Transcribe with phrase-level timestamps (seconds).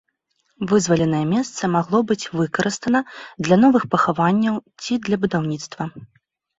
[0.69, 2.99] Вызваленае месца магло быць выкарыстана
[3.45, 5.83] для новых пахаванняў ці для будаўніцтва.